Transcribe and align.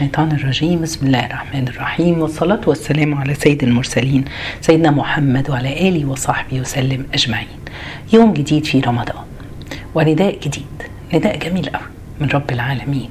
الشيطان 0.00 0.32
الرجيم. 0.32 0.82
بسم 0.82 1.06
الله 1.06 1.26
الرحمن 1.26 1.68
الرحيم. 1.68 2.18
والصلاة 2.22 2.60
والسلام 2.66 3.14
على 3.14 3.34
سيد 3.34 3.62
المرسلين 3.62 4.24
سيدنا 4.60 4.90
محمد 4.90 5.50
وعلى 5.50 5.88
آله 5.88 6.06
وصحبه 6.06 6.60
وسلم 6.60 7.06
أجمعين. 7.14 7.60
يوم 8.12 8.32
جديد 8.32 8.64
في 8.64 8.80
رمضان 8.80 9.24
ونداء 9.94 10.38
جديد 10.38 10.76
نداء 11.14 11.38
جميل 11.38 11.68
قوي 11.68 11.88
من 12.20 12.28
رب 12.28 12.50
العالمين. 12.50 13.08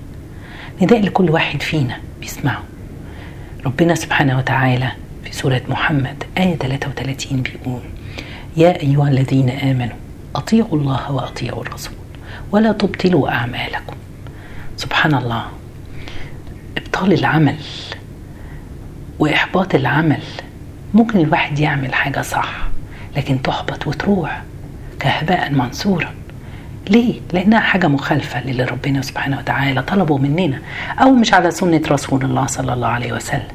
نداء 0.81 1.01
لكل 1.01 1.29
واحد 1.29 1.61
فينا 1.61 1.97
بيسمعه. 2.21 2.63
ربنا 3.65 3.95
سبحانه 3.95 4.37
وتعالى 4.37 4.91
في 5.23 5.33
سورة 5.33 5.61
محمد 5.69 6.23
آية 6.37 6.55
33 6.55 7.41
بيقول 7.41 7.81
يا 8.57 8.81
أيها 8.81 9.07
الذين 9.09 9.49
آمنوا 9.49 9.97
أطيعوا 10.35 10.73
الله 10.73 11.11
وأطيعوا 11.11 11.61
الرسول 11.61 11.93
ولا 12.51 12.71
تبطلوا 12.71 13.29
أعمالكم. 13.29 13.95
سبحان 14.77 15.13
الله. 15.15 15.58
إبطال 16.89 17.13
العمل 17.13 17.55
وإحباط 19.19 19.75
العمل. 19.75 20.21
ممكن 20.93 21.19
الواحد 21.19 21.59
يعمل 21.59 21.93
حاجة 21.93 22.21
صح 22.21 22.67
لكن 23.17 23.41
تحبط 23.41 23.87
وتروح 23.87 24.43
كهباء 24.99 25.51
منصورا. 25.51 26.13
ليه؟ 26.89 27.19
لأنها 27.33 27.59
حاجة 27.59 27.87
مخالفة 27.87 28.43
للي 28.43 28.63
ربنا 28.63 29.01
سبحانه 29.01 29.37
وتعالى 29.37 29.81
طلبه 29.81 30.17
مننا 30.17 30.59
أو 31.01 31.11
مش 31.11 31.33
على 31.33 31.51
سنة 31.51 31.81
رسول 31.91 32.25
الله 32.25 32.45
صلى 32.45 32.73
الله 32.73 32.87
عليه 32.87 33.13
وسلم. 33.13 33.47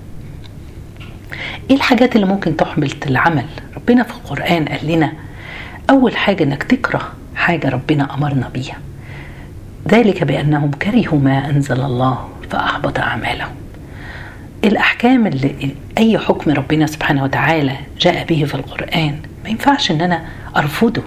إيه 1.71 1.77
الحاجات 1.77 2.17
اللي 2.17 2.27
ممكن 2.27 2.57
تحبط 2.57 3.07
العمل؟ 3.07 3.47
ربنا 3.77 4.03
في 4.03 4.11
القرآن 4.11 4.65
قال 4.65 4.87
لنا 4.87 5.13
أول 5.91 6.17
حاجة 6.17 6.45
إنك 6.45 6.63
تكره 6.63 7.13
حاجة 7.37 7.69
ربنا 7.69 8.15
أمرنا 8.15 8.49
بيها. 8.49 8.79
ذلك 9.89 10.25
بأنهم 10.25 10.71
كرهوا 10.71 11.19
ما 11.19 11.51
أنزل 11.51 11.81
الله. 11.81 12.29
فأحبط 12.51 12.99
أعمالهم 12.99 13.49
الأحكام 14.65 15.27
اللي 15.27 15.75
أي 15.99 16.19
حكم 16.19 16.51
ربنا 16.51 16.87
سبحانه 16.87 17.23
وتعالى 17.25 17.73
جاء 18.01 18.25
به 18.25 18.45
في 18.45 18.55
القرآن 18.55 19.19
ما 19.45 19.51
ينفعش 19.51 19.91
إن 19.91 20.01
أنا 20.01 20.23
أرفضه. 20.57 21.03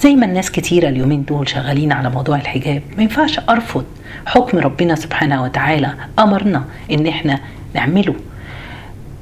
زي 0.00 0.14
ما 0.16 0.26
الناس 0.26 0.50
كتيرة 0.50 0.88
اليومين 0.88 1.24
دول 1.24 1.48
شغالين 1.48 1.92
على 1.92 2.10
موضوع 2.10 2.36
الحجاب 2.36 2.82
ما 2.96 3.02
ينفعش 3.02 3.38
أرفض. 3.48 3.84
حكم 4.26 4.58
ربنا 4.58 4.94
سبحانه 4.94 5.42
وتعالى 5.42 5.94
أمرنا 6.18 6.64
إن 6.90 7.06
إحنا 7.06 7.40
نعمله. 7.74 8.14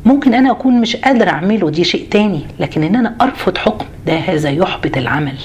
ممكن 0.05 0.35
أنا 0.35 0.51
أكون 0.51 0.81
مش 0.81 0.97
قادر 0.97 1.29
أعمله 1.29 1.71
دي 1.71 1.85
شيء 1.85 2.07
تاني 2.11 2.47
لكن 2.61 2.83
إن 2.83 2.97
أنا 2.97 3.15
أرفض 3.21 3.59
حكم 3.59 3.87
ده 4.07 4.17
هذا 4.19 4.51
يحبط 4.51 4.97
العمل. 4.97 5.39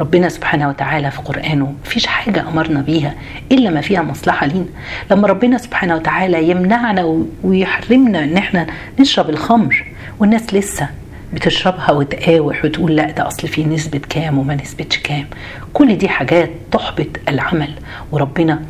ربنا 0.00 0.28
سبحانه 0.28 0.68
وتعالى 0.68 1.10
في 1.10 1.18
قرآنه 1.22 1.74
مفيش 1.84 2.06
حاجة 2.06 2.48
أمرنا 2.48 2.80
بيها 2.80 3.14
إلا 3.52 3.70
ما 3.70 3.80
فيها 3.80 4.02
مصلحة 4.02 4.46
لينا. 4.46 4.66
لما 5.10 5.28
ربنا 5.28 5.58
سبحانه 5.58 5.94
وتعالى 5.96 6.50
يمنعنا 6.50 7.24
ويحرمنا 7.44 8.24
إن 8.24 8.36
إحنا 8.36 8.66
نشرب 9.00 9.30
الخمر 9.30 9.84
والناس 10.18 10.54
لسه 10.54 10.88
بتشربها 11.32 11.90
وتقاوح 11.90 12.64
وتقول 12.64 12.96
لا 12.96 13.10
ده 13.10 13.26
أصل 13.28 13.48
فيه 13.48 13.66
نسبة 13.66 14.00
كام 14.08 14.38
وما 14.38 14.54
نسبتش 14.54 14.98
كام. 14.98 15.26
كل 15.72 15.98
دي 15.98 16.08
حاجات 16.08 16.50
تحبط 16.72 17.06
العمل 17.28 17.70
وربنا 18.12 18.62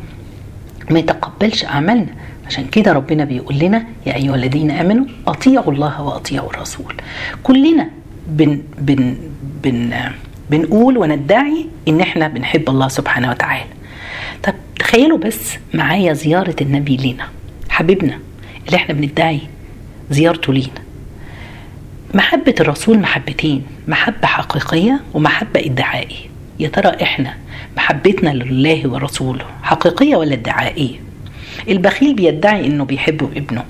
ما 0.91 0.99
يتقبلش 0.99 1.65
أعمالنا. 1.65 2.07
عشان 2.47 2.65
كده 2.67 2.93
ربنا 2.93 3.25
بيقول 3.25 3.59
لنا 3.59 3.85
يا 4.05 4.15
أيها 4.15 4.35
الذين 4.35 4.71
آمنوا 4.71 5.05
أطيعوا 5.27 5.71
الله 5.71 6.01
وأطيعوا 6.01 6.49
الرسول. 6.49 6.93
كلنا 7.43 7.89
بن 8.27 8.61
بن 8.77 9.15
بن 9.63 9.93
بنقول 10.49 10.97
وندعي 10.97 11.65
إن 11.87 12.01
إحنا 12.01 12.27
بنحب 12.27 12.69
الله 12.69 12.87
سبحانه 12.87 13.29
وتعالى. 13.29 13.65
طب 14.43 14.53
تخيلوا 14.79 15.17
بس 15.17 15.53
معايا 15.73 16.13
زيارة 16.13 16.55
النبي 16.61 16.97
لينا 16.97 17.27
حبيبنا 17.69 18.19
اللي 18.65 18.77
إحنا 18.77 18.93
بندعي 18.93 19.39
زيارته 20.11 20.53
لينا. 20.53 20.85
محبة 22.13 22.55
الرسول 22.59 22.99
محبتين 22.99 23.63
محبة 23.87 24.27
حقيقية 24.27 24.99
ومحبة 25.13 25.59
ادعائية. 25.59 26.25
يا 26.59 26.67
ترى 26.67 27.03
إحنا 27.03 27.33
محبتنا 27.77 28.29
لله 28.29 28.89
ورسوله 28.89 29.45
حقيقية 29.63 30.15
ولا 30.15 30.33
ادعائية؟ 30.33 30.99
البخيل 31.69 32.13
بيدعي 32.15 32.65
إنه 32.67 32.85
بيحب 32.85 33.23
ابنه. 33.35 33.63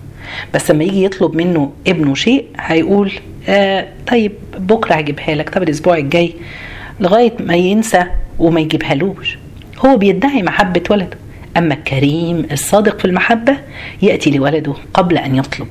بس 0.54 0.72
لما 0.72 0.84
يجي 0.84 1.04
يطلب 1.04 1.36
منه 1.36 1.72
ابنه 1.88 2.16
شيء 2.16 2.46
هيقول 2.60 3.12
آه 3.48 3.88
طيب 4.08 4.32
بكرة 4.58 4.96
هجيبها 4.96 5.36
لك 5.36 5.50
طب 5.50 5.64
الأسبوع 5.64 5.98
الجاي. 5.98 6.34
لغاية 7.00 7.34
ما 7.40 7.56
ينسى 7.56 8.04
وما 8.40 8.60
يجيبهالوش. 8.60 9.38
هو 9.86 9.98
بيدعي 9.98 10.44
محبة 10.44 10.84
ولده. 10.90 11.18
أما 11.58 11.74
الكريم 11.74 12.48
الصادق 12.52 13.00
في 13.00 13.06
المحبة 13.06 13.58
يأتي 14.02 14.32
لولده 14.32 14.74
قبل 14.94 15.18
أن 15.18 15.36
يطلب. 15.36 15.68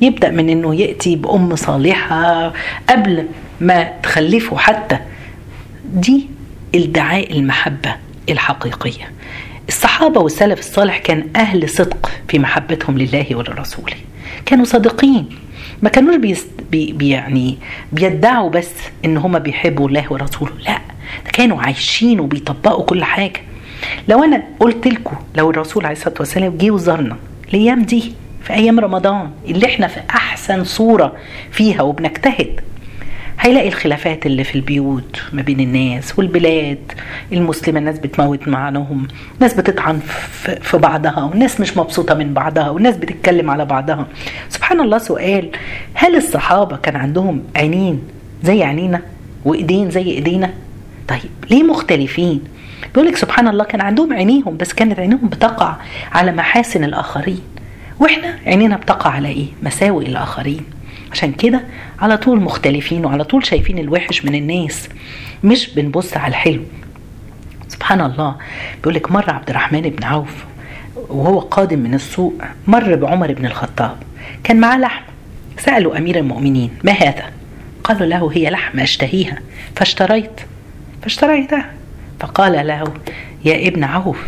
يبدأ 0.00 0.30
من 0.30 0.48
إنه 0.48 0.74
يأتي 0.74 1.16
بأم 1.16 1.56
صالحة 1.56 2.52
قبل 2.88 3.26
ما 3.60 3.90
تخلفه 4.02 4.56
حتى. 4.56 4.98
دي 5.94 6.26
ادعاء 6.74 7.32
المحبة 7.32 7.94
الحقيقية. 8.28 9.10
الصحابة 9.68 10.20
والسلف 10.20 10.58
الصالح 10.58 10.98
كان 10.98 11.28
أهل 11.36 11.68
صدق 11.68 12.10
في 12.28 12.38
محبتهم 12.38 12.98
لله 12.98 13.26
ولرسوله. 13.30 13.94
كانوا 14.46 14.64
صادقين. 14.64 15.28
ما 15.82 15.88
كانوش 15.88 16.16
بس 16.16 17.08
يعني 17.08 17.58
بيدعوا 17.92 18.50
بس 18.50 18.70
إن 19.04 19.16
هم 19.16 19.38
بيحبوا 19.38 19.88
الله 19.88 20.04
ورسوله. 20.10 20.52
لا 20.66 20.78
ده 21.24 21.30
كانوا 21.32 21.62
عايشين 21.62 22.20
وبيطبقوا 22.20 22.84
كل 22.84 23.04
حاجة. 23.04 23.40
لو 24.08 24.24
أنا 24.24 24.42
قلت 24.60 24.88
لكم 24.88 25.16
لو 25.36 25.50
الرسول 25.50 25.84
عليه 25.86 25.96
الصلاة 25.96 26.14
والسلام 26.18 26.56
جه 26.56 26.70
وزارنا 26.70 27.16
الأيام 27.48 27.82
دي 27.82 28.12
في 28.42 28.52
أيام 28.52 28.80
رمضان 28.80 29.30
اللي 29.48 29.66
إحنا 29.66 29.86
في 29.86 30.00
أحسن 30.10 30.64
صورة 30.64 31.16
فيها 31.50 31.82
وبنجتهد 31.82 32.60
هيلاقي 33.42 33.68
الخلافات 33.68 34.26
اللي 34.26 34.44
في 34.44 34.54
البيوت 34.54 35.22
ما 35.32 35.42
بين 35.42 35.60
الناس 35.60 36.18
والبلاد. 36.18 36.92
المسلمة 37.32 37.78
الناس 37.78 37.98
بتموت 37.98 38.48
معانهم 38.48 39.08
ناس 39.40 39.54
بتطعن 39.54 40.00
في 40.60 40.78
بعضها 40.78 41.24
والناس 41.24 41.60
مش 41.60 41.76
مبسوطة 41.76 42.14
من 42.14 42.34
بعضها 42.34 42.70
والناس 42.70 42.96
بتتكلم 42.96 43.50
على 43.50 43.64
بعضها. 43.64 44.06
سبحان 44.48 44.80
الله 44.80 44.98
سؤال 44.98 45.50
هل 45.94 46.16
الصحابة 46.16 46.76
كان 46.76 46.96
عندهم 46.96 47.42
عينين 47.56 48.02
زي 48.42 48.62
عينينا 48.62 49.00
وإيدين 49.44 49.90
زي 49.90 50.02
إيدينا؟ 50.02 50.50
طيب 51.08 51.30
ليه 51.50 51.62
مختلفين؟ 51.62 52.40
بيقول 52.94 53.08
لك 53.08 53.16
سبحان 53.16 53.48
الله 53.48 53.64
كان 53.64 53.80
عندهم 53.80 54.12
عينيهم 54.12 54.56
بس 54.56 54.72
كانت 54.72 54.98
عينيهم 54.98 55.28
بتقع 55.28 55.76
على 56.12 56.32
محاسن 56.32 56.84
الآخرين. 56.84 57.40
وإحنا 58.00 58.38
عينينا 58.46 58.76
بتقع 58.76 59.10
على 59.10 59.28
إيه؟ 59.28 59.46
مساوئ 59.62 60.06
الآخرين. 60.06 60.64
عشان 61.12 61.32
كده 61.32 61.64
على 62.00 62.16
طول 62.16 62.40
مختلفين 62.40 63.04
وعلى 63.04 63.24
طول 63.24 63.46
شايفين 63.46 63.78
الوحش 63.78 64.24
من 64.24 64.34
الناس 64.34 64.88
مش 65.44 65.74
بنبص 65.74 66.16
على 66.16 66.30
الحلو. 66.30 66.62
سبحان 67.68 68.00
الله 68.00 68.36
بيقول 68.76 68.94
لك 68.94 69.12
مر 69.12 69.30
عبد 69.30 69.50
الرحمن 69.50 69.80
بن 69.80 70.04
عوف 70.04 70.44
وهو 70.96 71.38
قادم 71.38 71.78
من 71.78 71.94
السوق 71.94 72.34
مر 72.66 72.94
بعمر 72.94 73.32
بن 73.32 73.46
الخطاب 73.46 73.96
كان 74.44 74.60
معاه 74.60 74.78
لحم. 74.78 75.02
سألوا 75.58 75.98
أمير 75.98 76.18
المؤمنين 76.18 76.70
ما 76.84 76.92
هذا؟ 76.92 77.24
قالوا 77.84 78.06
له 78.06 78.30
هي 78.34 78.50
لحم 78.50 78.80
أشتهيها. 78.80 79.38
فاشتريت. 79.76 80.40
فاشتريتها. 81.02 81.70
فقال 82.20 82.66
له 82.66 82.92
يا 83.44 83.68
ابن 83.68 83.84
عوف 83.84 84.18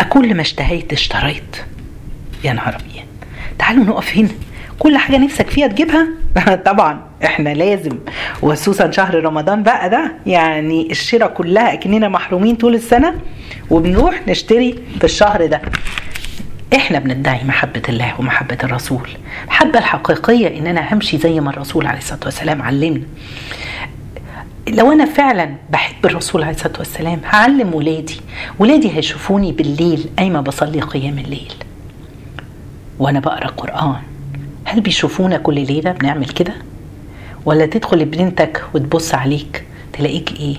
أكل 0.00 0.34
ما 0.34 0.40
اشتهيت 0.40 0.92
اشتريت. 0.92 1.56
يا 2.44 2.52
نهار 2.52 2.74
أبيض. 2.74 3.04
تعالوا 3.58 3.84
نقف 3.84 4.16
هنا. 4.16 4.28
كل 4.78 4.96
حاجة 4.98 5.16
نفسك 5.18 5.50
فيها 5.50 5.66
تجيبها؟ 5.66 6.08
طبعا. 6.66 7.00
إحنا 7.24 7.48
لازم. 7.54 7.98
وخصوصا 8.42 8.90
شهر 8.90 9.24
رمضان 9.24 9.62
بقى 9.62 9.90
ده 9.90 10.12
يعني 10.26 10.90
الشراء 10.90 11.28
كلها 11.28 11.72
أكننا 11.72 12.08
محرومين 12.08 12.56
طول 12.56 12.74
السنة 12.74 13.14
وبنروح 13.70 14.20
نشتري 14.28 14.78
في 14.98 15.04
الشهر 15.04 15.46
ده. 15.46 15.60
إحنا 16.76 16.98
بندعي 16.98 17.44
محبة 17.44 17.82
الله 17.88 18.14
ومحبة 18.18 18.58
الرسول. 18.64 19.08
المحبة 19.44 19.78
الحقيقية 19.78 20.58
إن 20.58 20.66
أنا 20.66 20.94
همشي 20.94 21.18
زي 21.18 21.40
ما 21.40 21.50
الرسول 21.50 21.86
عليه 21.86 21.98
الصلاة 21.98 22.20
والسلام 22.24 22.62
علمنا 22.62 23.02
لو 24.68 24.92
أنا 24.92 25.04
فعلا 25.04 25.54
بحب 25.70 26.06
الرسول 26.06 26.42
عليه 26.42 26.54
الصلاة 26.54 26.78
والسلام 26.78 27.20
هعلم 27.24 27.74
ولادي. 27.74 28.20
ولادي 28.58 28.96
هيشوفوني 28.96 29.52
بالليل 29.52 30.08
قايمة 30.18 30.40
بصلي 30.40 30.80
قيام 30.80 31.18
الليل. 31.18 31.52
وأنا 32.98 33.20
بقرأ 33.20 33.46
قرآن. 33.46 33.96
هل 34.70 34.80
بيشوفونا 34.80 35.36
كل 35.38 35.54
ليلة 35.54 35.92
بنعمل 35.92 36.26
كده؟ 36.26 36.52
ولا 37.44 37.66
تدخل 37.66 38.04
بنتك 38.04 38.64
وتبص 38.74 39.14
عليك 39.14 39.64
تلاقيك 39.92 40.40
إيه؟ 40.40 40.56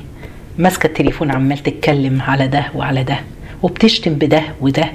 ماسكة 0.57 0.88
التليفون 0.88 1.31
عمال 1.31 1.57
تتكلم 1.57 2.21
على 2.21 2.47
ده 2.47 2.65
وعلى 2.75 3.03
ده 3.03 3.19
وبتشتم 3.63 4.13
بده 4.13 4.44
وده. 4.61 4.85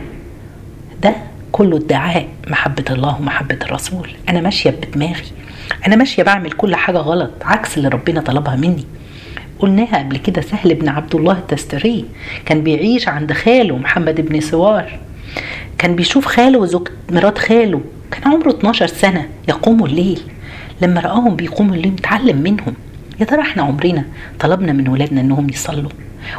ده 1.03 1.15
كله 1.53 1.77
ادعاء 1.77 2.29
محبة 2.47 2.85
الله 2.91 3.17
ومحبة 3.21 3.59
الرسول. 3.63 4.11
أنا 4.29 4.41
ماشية 4.41 4.71
بدماغي. 4.71 5.33
أنا 5.87 5.97
ماشية 5.97 6.23
بعمل 6.23 6.53
كل 6.53 6.75
حاجة 6.75 6.99
غلط 6.99 7.31
عكس 7.43 7.77
اللي 7.77 7.89
ربنا 7.89 8.21
طلبها 8.21 8.57
مني. 8.57 8.85
قلناها 9.59 9.99
قبل 9.99 10.17
كده 10.17 10.41
سهل 10.43 10.75
بن 10.75 10.89
عبد 10.89 11.15
الله 11.15 11.33
التستري. 11.33 12.05
كان 12.47 12.63
بيعيش 12.63 13.09
عند 13.09 13.33
خاله 13.33 13.77
محمد 13.77 14.21
بن 14.21 14.41
سوار. 14.41 14.99
كان 15.79 15.97
بيشوف 15.97 16.27
خاله 16.27 16.59
وزوج 16.59 16.89
مرات 17.11 17.39
خاله. 17.39 17.81
كان 18.15 18.33
عمره 18.33 18.51
12 18.51 18.87
سنة 18.87 19.29
يقوموا 19.49 19.87
الليل. 19.87 20.21
لما 20.83 21.01
رآهم 21.01 21.37
بيقوموا 21.37 21.75
الليل 21.75 21.93
اتعلم 21.99 22.37
منهم. 22.37 22.75
يا 23.21 23.25
ترى 23.25 23.41
إحنا 23.41 23.63
عمرنا 23.63 24.05
طلبنا 24.41 24.73
من 24.73 24.89
ولادنا 24.89 25.21
انهم 25.21 25.51
يصلوا؟ 25.51 25.91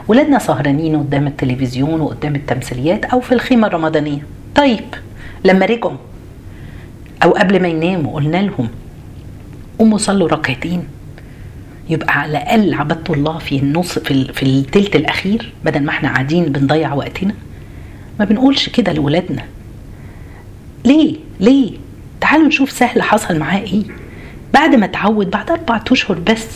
ولادنا 0.07 0.39
سهرانين 0.39 0.95
قدام 0.99 1.27
التلفزيون 1.27 2.01
وقدام 2.01 2.35
التمثيليات 2.35 3.05
أو 3.05 3.19
في 3.19 3.31
الخيمة 3.31 3.67
الرمضانية. 3.67 4.21
طيب 4.55 4.83
لما 5.45 5.65
رجعوا 5.65 5.97
أو 7.23 7.31
قبل 7.31 7.61
ما 7.61 7.67
يناموا 7.67 8.13
قلنا 8.13 8.37
لهم 8.37 8.67
قوموا 9.79 9.97
صلوا 9.97 10.27
ركعتين. 10.27 10.83
يبقى 11.89 12.19
على 12.19 12.31
الأقل 12.31 12.73
عبدتوا 12.73 13.15
الله 13.15 13.37
في 13.37 13.59
النص 13.59 13.99
في, 13.99 14.33
في 14.33 14.43
التلت 14.43 14.95
الأخير 14.95 15.53
بدل 15.65 15.83
ما 15.83 15.89
إحنا 15.89 16.09
قاعدين 16.09 16.45
بنضيع 16.45 16.93
وقتنا. 16.93 17.33
ما 18.19 18.25
بنقولش 18.25 18.69
كده 18.69 18.93
لولادنا. 18.93 19.43
ليه؟ 20.85 21.15
ليه؟ 21.39 21.71
تعالوا 22.21 22.47
نشوف 22.47 22.71
سهل 22.71 23.01
حصل 23.01 23.39
معاه 23.39 23.59
إيه. 23.59 23.83
بعد 24.53 24.75
ما 24.75 24.85
اتعود 24.85 25.29
بعد 25.29 25.51
أربع 25.51 25.81
أشهر 25.91 26.19
بس 26.19 26.47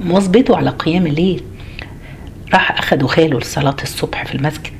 مواظبته 0.00 0.56
على 0.56 0.70
قيام 0.70 1.06
الليل 1.06 1.42
راح 2.52 2.78
اخدوا 2.78 3.08
خاله 3.08 3.38
لصلاة 3.38 3.76
الصبح 3.82 4.24
في 4.24 4.34
المسجد. 4.34 4.72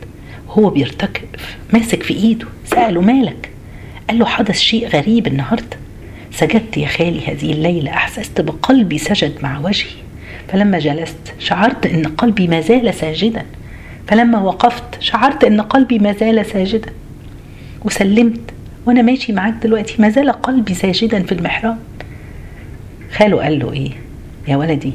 وهو 0.49 0.71
بيرتكف 0.71 1.57
ماسك 1.73 2.03
في 2.03 2.15
إيده 2.15 2.47
سأله 2.65 3.01
مالك؟ 3.01 3.51
قال 4.09 4.19
له 4.19 4.27
حدث 4.27 4.59
شيء 4.59 4.89
غريب 4.89 5.27
النهارده. 5.27 5.77
سجدت 6.33 6.77
يا 6.77 6.87
خالي 6.87 7.27
هذه 7.27 7.53
الليلة 7.53 7.91
أحسست 7.91 8.41
بقلبي 8.41 8.99
سجد 8.99 9.33
مع 9.43 9.59
وجهي. 9.59 10.01
فلما 10.49 10.79
جلست 10.79 11.35
شعرت 11.39 11.87
إن 11.87 12.07
قلبي 12.07 12.49
ما 12.49 12.61
زال 12.61 12.95
ساجدا. 12.95 13.47
فلما 14.09 14.41
وقفت 14.41 15.01
شعرت 15.01 15.45
إن 15.45 15.61
قلبي 15.61 15.99
ما 15.99 16.13
زال 16.13 16.47
ساجدا. 16.47 16.93
وسلمت. 17.85 18.41
وأنا 18.87 19.03
ماشي 19.03 19.33
معاك 19.33 19.55
دلوقتي 19.55 20.03
ما 20.03 20.09
زال 20.09 20.33
قلبي 20.33 20.75
ساجدا 20.75 21.23
في 21.23 21.33
المحراب. 21.33 21.79
خاله 23.13 23.43
قال 23.43 23.59
له 23.59 23.73
إيه؟ 23.73 23.91
يا 24.49 24.57
ولدي 24.57 24.93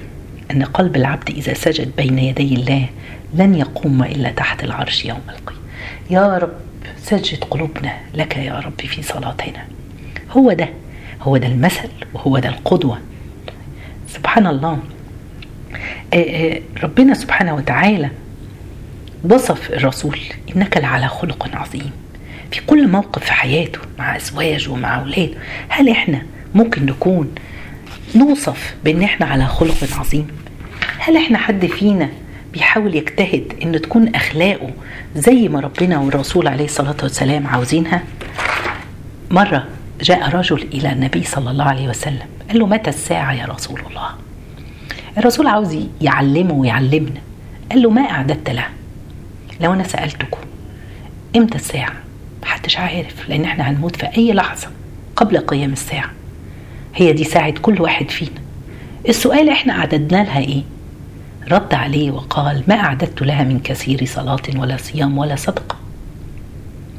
أن 0.52 0.64
قلب 0.64 0.96
العبد 0.96 1.30
إذا 1.30 1.54
سجد 1.54 1.96
بين 1.96 2.20
يدي 2.20 2.56
الله 2.56 2.90
لن 3.34 3.56
يقوم 3.56 4.04
إلا 4.04 4.32
تحت 4.32 4.64
العرش 4.64 5.06
يوم 5.06 5.22
القيامة. 5.30 5.62
يا 6.10 6.38
رب 6.38 6.54
سجد 6.98 7.44
قلوبنا 7.44 7.94
لك 8.14 8.38
يا 8.38 8.60
رب 8.60 8.82
في 8.82 9.02
صلاتنا. 9.02 9.66
هو 10.32 10.54
ده 10.54 10.70
هو 11.22 11.38
ده 11.38 11.48
المثل 11.48 11.90
وهو 12.14 12.40
ده 12.40 12.50
القدوة. 12.50 13.00
سبحان 14.08 14.48
الله. 14.48 14.80
آه، 16.14 16.18
آه، 16.18 16.62
ربنا 16.84 17.14
سبحانه 17.14 17.56
وتعالى 17.56 18.10
وصف 19.24 19.72
الرسول 19.72 20.20
إنك 20.56 20.78
لعلى 20.78 21.08
خلق 21.08 21.50
عظيم. 21.54 21.92
في 22.52 22.62
كل 22.68 22.88
موقف 22.88 23.24
في 23.26 23.34
حياته 23.34 23.80
مع 24.00 24.16
أزواجه 24.16 24.70
ومع 24.72 25.00
أولاده 25.00 25.34
هل 25.70 25.90
إحنا 25.90 26.22
ممكن 26.56 26.86
نكون 26.86 27.36
نوصف 28.16 28.76
بإن 28.84 29.04
إحنا 29.04 29.26
على 29.26 29.46
خلق 29.46 29.76
عظيم؟ 30.00 30.28
هل 31.00 31.18
إحنا 31.18 31.38
حد 31.38 31.66
فينا 31.66 32.10
بيحاول 32.54 32.96
يجتهد 32.96 33.54
إن 33.64 33.82
تكون 33.82 34.16
أخلاقه 34.16 34.70
زي 35.16 35.48
ما 35.48 35.60
ربنا 35.60 35.98
والرسول 36.00 36.48
عليه 36.48 36.66
الصلاة 36.66 36.96
والسلام 37.04 37.48
عاوزينها؟ 37.48 38.04
مرة 39.32 39.68
جاء 40.02 40.36
رجل 40.36 40.68
إلى 40.74 40.92
النبي 40.92 41.24
صلى 41.24 41.52
الله 41.52 41.64
عليه 41.66 41.88
وسلم 41.90 42.26
قال 42.50 42.60
له 42.60 42.68
متى 42.68 42.90
الساعة 42.90 43.34
يا 43.34 43.46
رسول 43.46 43.80
الله؟ 43.90 44.10
الرسول 45.18 45.48
عاوز 45.48 45.78
يعلمه 46.02 46.54
ويعلمنا 46.54 47.22
قال 47.72 47.82
له 47.82 47.90
ما 47.90 48.02
أعددت 48.02 48.50
لها 48.50 48.70
لو 49.62 49.74
أنا 49.74 49.84
سألتكم 49.84 50.40
إمتى 51.36 51.56
الساعة؟ 51.58 51.94
محدش 52.46 52.78
عارف 52.78 53.30
لأن 53.30 53.44
إحنا 53.44 53.70
هنموت 53.70 53.96
في 53.96 54.18
أي 54.18 54.34
لحظة 54.34 54.68
قبل 55.16 55.38
قيام 55.38 55.72
الساعة. 55.74 56.12
هي 56.96 57.14
دي 57.14 57.24
ساعه 57.24 57.52
كل 57.52 57.82
واحد 57.82 58.10
فينا. 58.12 58.42
السؤال 59.10 59.50
إحنا 59.50 59.74
اعددنا 59.74 60.24
لها 60.24 60.40
إيه؟ 60.40 60.64
رد 61.52 61.74
عليه 61.74 62.12
وقال 62.12 62.64
ما 62.68 62.76
أعددت 62.76 63.22
لها 63.22 63.44
من 63.44 63.60
كثير 63.60 64.06
صلاة 64.06 64.42
ولا 64.56 64.78
صيام 64.78 65.18
ولا 65.18 65.36
صدقة. 65.36 65.76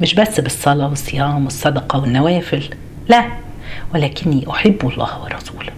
مش 0.01 0.13
بس 0.15 0.39
بالصلاة 0.39 0.89
والصيام 0.89 1.43
والصدقة 1.43 1.99
والنوافل 1.99 2.63
لا 3.09 3.25
ولكني 3.93 4.45
أحب 4.51 4.77
الله 4.93 5.23
ورسوله. 5.23 5.71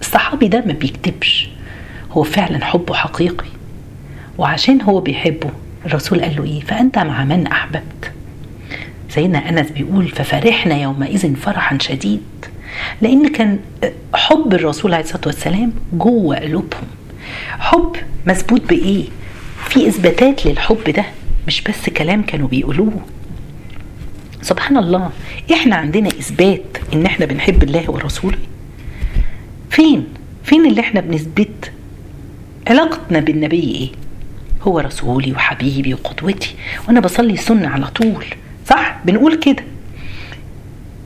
الصحابي 0.00 0.48
ده 0.48 0.62
ما 0.66 0.72
بيكتبش. 0.72 1.48
هو 2.10 2.22
فعلا 2.22 2.64
حبه 2.64 2.94
حقيقي. 2.94 3.46
وعشان 4.38 4.82
هو 4.82 5.00
بيحبه 5.00 5.50
الرسول 5.86 6.20
قال 6.20 6.36
له 6.36 6.44
إيه؟ 6.44 6.60
فأنت 6.60 6.98
مع 6.98 7.24
من 7.24 7.46
أحببت؟ 7.46 8.12
سيدنا 9.14 9.48
أنس 9.48 9.70
بيقول 9.70 10.08
ففرحنا 10.08 10.82
يومئذ 10.82 11.36
فرحا 11.36 11.78
شديد. 11.80 12.20
لأن 13.02 13.28
كان 13.28 13.58
حب 14.14 14.54
الرسول 14.54 14.94
عليه 14.94 15.04
الصلاة 15.04 15.22
والسلام 15.26 15.72
جوه 15.92 16.36
قلوبهم. 16.36 16.86
حب 17.58 17.96
مثبوت 18.26 18.68
بإيه؟ 18.68 19.04
في 19.68 19.88
إثباتات 19.88 20.46
للحب 20.46 20.90
ده 20.96 21.04
مش 21.46 21.62
بس 21.62 21.90
كلام 21.90 22.22
كانوا 22.22 22.48
بيقولوه. 22.48 23.00
سبحان 24.42 24.76
الله 24.76 25.10
إحنا 25.52 25.76
عندنا 25.76 26.08
إثبات 26.08 26.78
إن 26.92 27.06
إحنا 27.06 27.26
بنحب 27.26 27.62
الله 27.62 27.90
ورسوله. 27.90 28.38
فين؟ 29.70 30.04
فين 30.44 30.66
اللي 30.66 30.80
إحنا 30.80 31.00
بنثبت 31.00 31.72
علاقتنا 32.68 33.20
بالنبي 33.20 33.60
إيه؟ 33.60 33.88
هو 34.62 34.78
رسولي 34.78 35.32
وحبيبي 35.32 35.94
وقدوتي 35.94 36.54
وأنا 36.88 37.00
بصلي 37.00 37.36
سنة 37.36 37.68
على 37.68 37.86
طول. 37.86 38.24
بنقول 39.04 39.34
كده. 39.34 39.64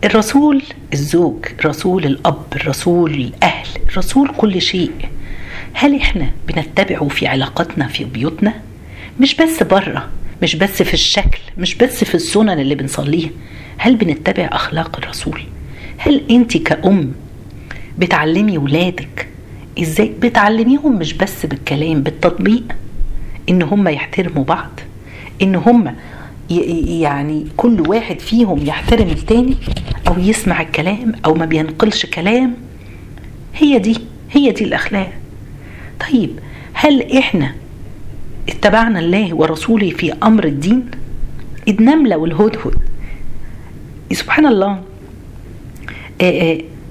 الرسول 0.05 0.63
الزوج 0.93 1.47
الرسول 1.61 2.05
الأب 2.05 2.45
الرسول 2.57 3.15
الأهل 3.15 3.67
الرسول 3.89 4.29
كل 4.37 4.63
شيء. 4.63 4.93
هل 5.73 5.97
إحنا 6.01 6.31
بنتبعه 6.49 7.09
في 7.09 7.27
علاقاتنا 7.27 7.87
في 7.89 8.05
بيوتنا؟ 8.05 8.55
مش 9.21 9.35
بس 9.35 9.63
بره 9.63 10.09
مش 10.43 10.57
بس 10.57 10.83
في 10.83 10.95
الشكل 10.95 11.39
مش 11.59 11.75
بس 11.75 12.05
في 12.05 12.15
السنن 12.15 12.61
اللي 12.61 12.75
بنصليها. 12.75 13.31
هل 13.79 13.97
بنتبع 13.97 14.49
أخلاق 14.53 14.97
الرسول؟ 14.99 15.43
هل 15.99 16.23
أنت 16.31 16.57
كأم 16.57 17.13
بتعلمي 17.99 18.59
ولادك؟ 18.59 19.29
إزاي؟ 19.81 20.13
بتعلميهم 20.21 20.99
مش 20.99 21.13
بس 21.13 21.47
بالكلام 21.47 22.03
بالتطبيق. 22.03 22.63
إن 23.49 23.63
هم 23.63 23.89
يحترموا 23.89 24.45
بعض 24.45 24.81
إن 25.43 25.55
هم 25.55 25.95
يعني 26.51 27.47
كل 27.57 27.81
واحد 27.89 28.21
فيهم 28.21 28.67
يحترم 28.67 29.09
التاني 29.09 29.57
أو 30.09 30.19
يسمع 30.19 30.61
الكلام 30.61 31.13
أو 31.25 31.35
ما 31.35 31.45
بينقلش 31.45 32.07
كلام. 32.07 32.55
هي 33.55 33.79
دي 33.79 33.97
هي 34.31 34.51
دي 34.51 34.65
الأخلاق. 34.65 35.13
طيب 36.01 36.31
هل 36.73 37.13
إحنا 37.19 37.55
اتبعنا 38.49 38.99
الله 38.99 39.35
ورسوله 39.35 39.91
في 39.91 40.13
أمر 40.13 40.45
الدين؟ 40.45 40.91
النملة 41.69 42.17
والهدهد 42.17 42.75
سبحان 44.13 44.47
الله. 44.47 44.83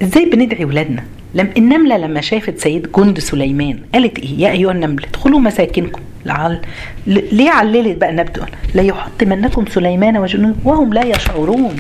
إزاي 0.01 0.29
بندعي 0.29 0.65
ولادنا؟ 0.65 1.03
لم 1.35 1.49
النملة 1.57 1.97
لما 1.97 2.21
شافت 2.21 2.57
سيد 2.59 2.91
جند 2.97 3.19
سليمان 3.19 3.79
قالت 3.93 4.19
إيه؟ 4.19 4.39
يا 4.39 4.51
أيها 4.51 4.71
النمل 4.71 5.03
ادخلوا 5.05 5.39
مساكنكم. 5.39 6.01
لعل 6.25 6.59
ليه 7.07 7.49
عللت 7.51 7.97
بقى 7.97 8.11
نبدأ 8.13 8.45
لا 8.73 8.81
يحطمنكم 8.81 9.65
سليمان 9.65 10.17
وجنود 10.17 10.55
وهم 10.63 10.93
لا 10.93 11.03
يشعرون. 11.03 11.75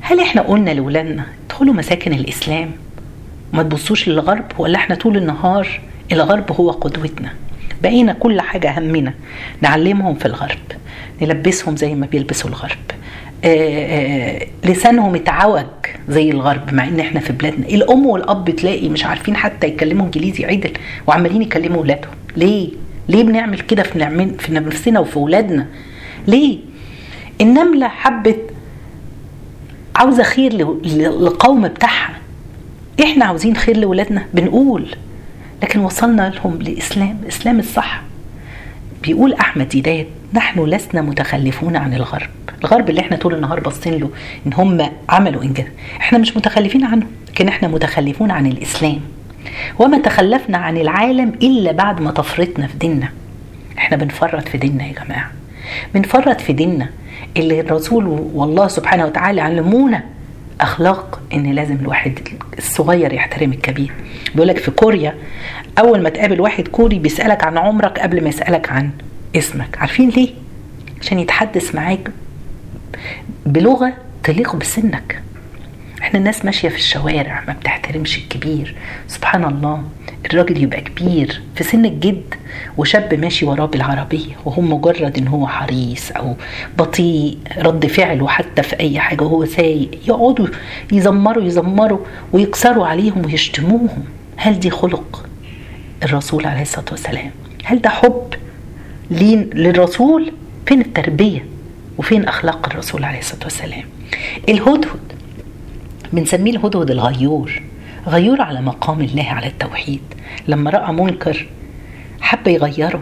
هل 0.00 0.20
إحنا 0.20 0.42
قلنا 0.42 0.70
لاولادنا 0.70 1.24
ادخلوا 1.46 1.74
مساكن 1.74 2.12
الإسلام؟ 2.12 2.70
ما 3.52 3.62
تبصوش 3.62 4.08
للغرب 4.08 4.44
ولا 4.58 4.76
إحنا 4.78 4.94
طول 4.94 5.16
النهار 5.16 5.80
الغرب 6.12 6.52
هو 6.52 6.70
قدوتنا؟ 6.70 7.32
بقينا 7.82 8.12
كل 8.12 8.40
حاجة 8.40 8.78
همنا 8.78 9.14
نعلمهم 9.60 10.14
في 10.14 10.26
الغرب 10.26 10.58
نلبسهم 11.22 11.76
زي 11.76 11.94
ما 11.94 12.06
بيلبسوا 12.06 12.50
الغرب. 12.50 12.78
آآ 13.44 13.48
آآ 13.48 14.46
لسانهم 14.64 15.14
اتعوج 15.14 15.64
زي 16.10 16.30
الغرب 16.30 16.74
مع 16.74 16.88
إن 16.88 17.00
إحنا 17.00 17.20
في 17.20 17.32
بلادنا. 17.32 17.66
الأم 17.66 18.06
والأب 18.06 18.50
تلاقي 18.50 18.88
مش 18.88 19.04
عارفين 19.04 19.36
حتى 19.36 19.66
يتكلموا 19.66 20.06
إنجليزي 20.06 20.44
عدل 20.44 20.72
وعمالين 21.06 21.42
يكلموا 21.42 21.76
اولادهم 21.78 22.10
ليه؟ 22.36 22.68
ليه 23.08 23.22
بنعمل 23.22 23.60
كده 23.60 23.82
في 23.82 23.98
نعمل 23.98 24.34
في 24.38 24.52
نفسنا 24.52 25.00
وفي 25.00 25.16
اولادنا 25.16 25.66
ليه؟ 26.28 26.58
النملة 27.40 27.88
حبت 27.88 28.40
عاوزة 29.96 30.22
خير 30.22 30.52
للقوم 30.84 31.68
بتاعها. 31.68 32.16
إحنا 33.02 33.24
عاوزين 33.24 33.56
خير 33.56 33.76
لاولادنا 33.76 34.26
بنقول. 34.34 34.86
لكن 35.62 35.80
وصلنا 35.80 36.32
لهم 36.36 36.62
لإسلام 36.62 37.18
إسلام 37.28 37.58
الصح. 37.58 38.02
بيقول 39.02 39.32
أحمد 39.32 39.68
ديدات 39.68 40.06
نحن 40.32 40.64
لسنا 40.64 41.02
متخلفون 41.02 41.76
عن 41.76 41.94
الغرب. 41.94 42.28
الغرب 42.60 42.90
اللي 42.90 43.00
إحنا 43.00 43.16
طول 43.16 43.34
النهار 43.34 43.60
باصين 43.60 43.94
له 43.94 44.10
إن 44.46 44.52
هم 44.52 44.90
عملوا 45.08 45.42
انجاز 45.42 45.66
إحنا 45.96 46.18
مش 46.18 46.36
متخلفين 46.36 46.84
عنه 46.84 47.06
لكن 47.28 47.48
إحنا 47.48 47.68
متخلفون 47.68 48.30
عن 48.30 48.46
الإسلام. 48.46 49.00
وما 49.78 49.98
تخلفنا 49.98 50.58
عن 50.58 50.76
العالم 50.76 51.32
إلا 51.42 51.72
بعد 51.72 52.00
ما 52.00 52.10
تفرطنا 52.10 52.66
في 52.66 52.76
ديننا. 52.78 53.08
إحنا 53.78 53.96
بنفرط 53.96 54.48
في 54.48 54.58
ديننا 54.58 54.86
يا 54.86 54.92
جماعة. 54.92 55.30
بنفرط 55.94 56.40
في 56.40 56.52
ديننا. 56.52 56.88
اللي 57.36 57.60
الرسول 57.60 58.06
والله 58.34 58.68
سبحانه 58.68 59.06
وتعالى 59.06 59.40
علمونا 59.40 60.02
أخلاق 60.60 61.20
إن 61.32 61.52
لازم 61.52 61.76
الواحد 61.76 62.18
الصغير 62.58 63.12
يحترم 63.12 63.52
الكبير. 63.52 63.92
بيقول 64.34 64.48
لك 64.48 64.58
في 64.58 64.70
كوريا 64.70 65.14
أول 65.78 66.02
ما 66.02 66.08
تقابل 66.08 66.40
واحد 66.40 66.68
كوري 66.68 66.98
بيسألك 66.98 67.44
عن 67.44 67.58
عمرك 67.58 67.98
قبل 67.98 68.22
ما 68.22 68.28
يسألك 68.28 68.72
عن 68.72 68.90
اسمك. 69.36 69.78
عارفين 69.78 70.08
ليه؟ 70.08 70.28
عشان 71.00 71.18
يتحدث 71.18 71.74
معاك 71.74 72.10
بلغة 73.46 73.92
تليق 74.22 74.56
بسنك. 74.56 75.22
إحنا 76.02 76.18
الناس 76.18 76.44
ماشية 76.44 76.68
في 76.68 76.76
الشوارع 76.76 77.44
ما 77.48 77.52
بتحترمش 77.52 78.18
الكبير. 78.18 78.74
سبحان 79.08 79.44
الله 79.44 79.82
الراجل 80.26 80.62
يبقى 80.62 80.80
كبير 80.80 81.40
في 81.54 81.64
سن 81.64 81.84
الجد 81.84 82.34
وشاب 82.76 83.14
ماشي 83.14 83.46
وراه 83.46 83.66
بالعربية 83.66 84.34
وهو 84.44 84.62
مجرد 84.62 85.18
إن 85.18 85.28
هو 85.28 85.46
حريص 85.46 86.10
أو 86.10 86.34
بطيء 86.78 87.38
رد 87.58 87.86
فعله 87.86 88.28
حتى 88.28 88.62
في 88.62 88.80
أي 88.80 89.00
حاجة 89.00 89.24
وهو 89.24 89.44
سايق. 89.44 89.90
يقعدوا 90.08 90.46
يزمروا 90.92 91.44
يزمروا 91.44 91.98
ويكسروا 92.32 92.86
عليهم 92.86 93.26
ويشتموهم. 93.26 94.04
هل 94.36 94.60
دي 94.60 94.70
خلق 94.70 95.26
الرسول 96.02 96.46
عليه 96.46 96.62
الصلاة 96.62 96.84
والسلام؟ 96.90 97.30
هل 97.64 97.80
ده 97.80 97.90
حب؟ 97.90 98.34
للرسول 99.10 100.32
فين 100.66 100.80
التربية 100.80 101.44
وفين 101.98 102.24
أخلاق 102.24 102.66
الرسول 102.66 103.04
عليه 103.04 103.18
الصلاة 103.18 103.44
والسلام؟ 103.44 103.84
الهدهد. 104.48 105.12
بنسميه 106.12 106.52
الهدهد 106.52 106.90
الغيور. 106.90 107.62
غيور 108.06 108.40
على 108.40 108.60
مقام 108.60 109.00
الله 109.00 109.26
على 109.28 109.46
التوحيد. 109.46 110.00
لما 110.48 110.70
رأى 110.70 110.92
منكر 110.92 111.46
حب 112.20 112.48
يغيره. 112.48 113.00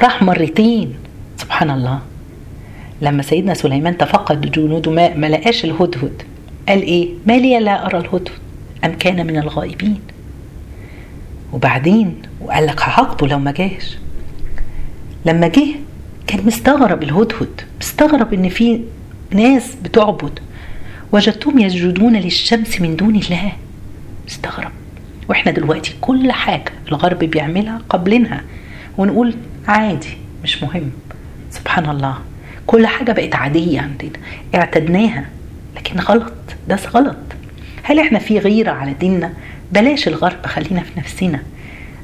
راح 0.00 0.22
مرتين. 0.22 0.94
سبحان 1.36 1.70
الله. 1.70 2.00
لما 3.02 3.22
سيدنا 3.22 3.54
سليمان 3.54 3.98
تفقد 3.98 4.50
جنوده 4.50 4.90
ما, 4.90 5.14
ما 5.14 5.26
لقاش 5.26 5.64
الهدهد. 5.64 6.22
قال 6.68 6.82
إيه؟ 6.82 7.08
ما 7.26 7.32
لي 7.32 7.58
لا 7.58 7.86
أرى 7.86 7.98
الهدهد. 7.98 8.28
أم 8.84 8.92
كان 8.92 9.26
من 9.26 9.36
الغائبين. 9.36 10.00
وبعدين؟ 11.52 12.22
وقال 12.40 12.66
لك 12.66 12.80
هعاقبه 12.80 13.28
لو 13.28 13.38
ما 13.38 13.52
جاش. 13.52 14.01
لما 15.26 15.48
جه 15.48 15.66
كان 16.26 16.46
مستغرب 16.46 17.02
الهدهد 17.02 17.60
مستغرب 17.80 18.34
إن 18.34 18.48
في 18.48 18.80
ناس 19.30 19.74
بتعبد 19.84 20.38
وجدتهم 21.12 21.58
يسجدون 21.58 22.16
للشمس 22.16 22.80
من 22.80 22.96
دون 22.96 23.16
الله. 23.16 23.52
استغرب 24.28 24.70
وإحنا 25.28 25.52
دلوقتي 25.52 25.94
كل 26.00 26.32
حاجة 26.32 26.72
الغرب 26.88 27.18
بيعملها 27.18 27.80
قبلنها 27.88 28.42
ونقول 28.98 29.34
عادي 29.68 30.08
مش 30.44 30.62
مهم. 30.62 30.90
سبحان 31.50 31.90
الله. 31.90 32.18
كل 32.66 32.86
حاجة 32.86 33.12
بقت 33.12 33.34
عادية 33.34 33.80
عندنا 33.80 34.10
اعتدناها 34.54 35.26
لكن 35.76 36.00
غلط 36.00 36.32
ده 36.68 36.76
غلط. 36.94 37.16
هل 37.82 37.98
إحنا 37.98 38.18
في 38.18 38.38
غيرة 38.38 38.70
على 38.70 38.92
ديننا؟ 38.92 39.32
بلاش 39.72 40.08
الغرب 40.08 40.46
خلينا 40.46 40.82
في 40.82 40.90
نفسنا. 41.00 41.42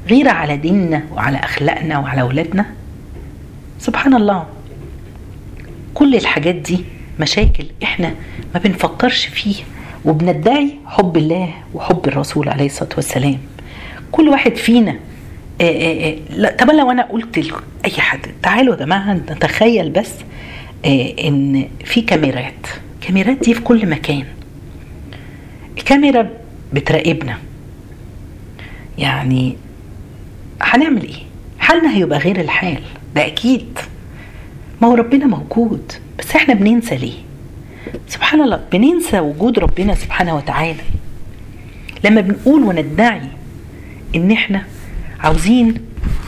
غيرة 0.09 0.29
على 0.29 0.57
ديننا 0.57 1.03
وعلى 1.11 1.37
أخلاقنا 1.37 1.99
وعلى 1.99 2.21
أولادنا؟ 2.21 2.65
سبحان 3.79 4.13
الله. 4.13 4.45
كل 5.93 6.15
الحاجات 6.15 6.55
دي 6.55 6.79
مشاكل 7.19 7.65
إحنا 7.83 8.13
ما 8.53 8.59
بنفكرش 8.59 9.25
فيها 9.25 9.63
وبندعي 10.05 10.75
حب 10.85 11.17
الله 11.17 11.53
وحب 11.73 12.07
الرسول 12.07 12.49
عليه 12.49 12.65
الصلاة 12.65 12.89
والسلام. 12.95 13.37
كل 14.11 14.29
واحد 14.29 14.55
فينا 14.55 14.95
آآ 15.61 15.65
آآ 15.65 16.15
لا 16.29 16.55
طب 16.59 16.69
لو 16.71 16.91
أنا 16.91 17.03
قلت 17.03 17.37
لأي 17.39 17.91
حد 17.97 18.19
تعالوا 18.43 18.75
يا 18.75 18.79
جماعة 18.79 19.13
نتخيل 19.13 19.89
بس 19.89 20.11
إن 20.85 21.67
في 21.85 22.01
كاميرات 22.01 22.67
كاميرات 23.01 23.37
دي 23.39 23.53
في 23.53 23.61
كل 23.61 23.89
مكان. 23.89 24.23
الكاميرا 25.77 26.29
بتراقبنا. 26.73 27.37
يعني 28.97 29.55
هنعمل 30.61 31.01
إيه؟ 31.03 31.15
حالنا 31.59 31.95
هيبقى 31.95 32.19
غير 32.19 32.41
الحال. 32.41 32.81
ده 33.15 33.27
أكيد. 33.27 33.79
ما 34.81 34.87
هو 34.87 34.95
ربنا 34.95 35.25
موجود 35.25 35.91
بس 36.19 36.35
إحنا 36.35 36.53
بننسى 36.53 36.97
ليه؟ 36.97 37.13
سبحان 38.07 38.41
الله 38.41 38.59
بننسى 38.71 39.19
وجود 39.19 39.59
ربنا 39.59 39.95
سبحانه 39.95 40.35
وتعالى. 40.35 40.83
لما 42.03 42.21
بنقول 42.21 42.63
وندعي 42.63 43.21
إن 44.15 44.31
إحنا 44.31 44.65
عاوزين 45.19 45.73